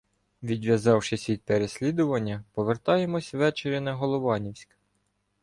[0.43, 4.69] Відв'язавшись від переслідування, повертаємо ввечері на Голованівськ.